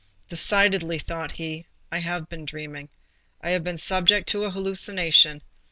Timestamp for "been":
2.27-2.43, 3.63-3.77